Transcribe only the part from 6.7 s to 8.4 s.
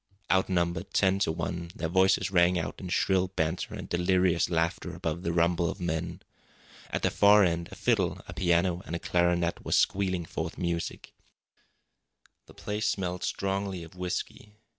At the far end, a fiddle, a